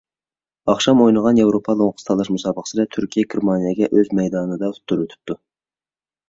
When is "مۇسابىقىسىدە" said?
2.37-2.85